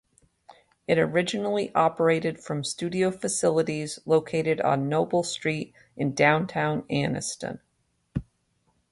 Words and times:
It 0.87 0.97
originally 0.97 1.71
operated 1.75 2.39
from 2.39 2.63
studio 2.63 3.11
facilities 3.11 3.99
located 4.03 4.59
on 4.61 4.89
Noble 4.89 5.21
Street 5.21 5.75
in 5.95 6.15
downtown 6.15 6.81
Anniston. 6.89 7.59